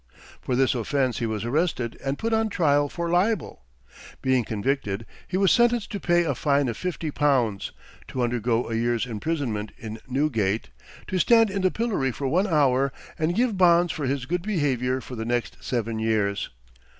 [0.41, 3.61] For this offense he was arrested and put on trial for libel.
[4.23, 7.71] Being convicted, he was sentenced to pay a fine of fifty pounds,
[8.07, 10.69] to undergo a year's imprisonment in Newgate,
[11.05, 15.01] to stand in the pillory for one hour, and give bonds for his good behavior
[15.01, 16.49] for the next seven years.